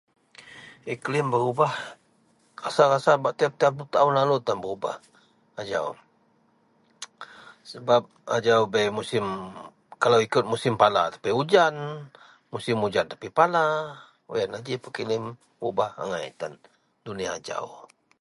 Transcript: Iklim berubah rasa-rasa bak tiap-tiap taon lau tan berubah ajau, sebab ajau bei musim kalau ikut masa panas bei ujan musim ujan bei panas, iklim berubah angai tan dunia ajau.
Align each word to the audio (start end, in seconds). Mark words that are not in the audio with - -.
Iklim 0.93 1.25
berubah 1.33 1.69
rasa-rasa 2.63 3.11
bak 3.23 3.33
tiap-tiap 3.39 3.75
taon 3.93 4.13
lau 4.29 4.39
tan 4.45 4.57
berubah 4.63 4.95
ajau, 5.61 5.87
sebab 7.71 8.03
ajau 8.37 8.61
bei 8.73 8.87
musim 8.97 9.21
kalau 10.01 10.17
ikut 10.27 10.43
masa 10.51 10.73
panas 10.81 11.13
bei 11.23 11.37
ujan 11.41 11.75
musim 12.53 12.77
ujan 12.87 13.05
bei 13.21 13.29
panas, 13.37 14.01
iklim 14.65 15.37
berubah 15.61 15.89
angai 16.03 16.29
tan 16.41 16.53
dunia 17.05 17.29
ajau. 17.37 17.67